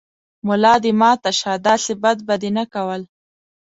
ملا 0.47 0.73
دې 0.83 0.91
ماته 1.01 1.31
شۀ، 1.39 1.51
داسې 1.67 1.93
بد 2.03 2.17
به 2.27 2.35
دې 2.41 2.49
نه 2.57 2.63
کول 2.73 3.01